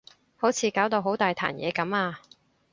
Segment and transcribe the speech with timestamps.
[0.35, 2.21] 好似搞到好大壇嘢噉啊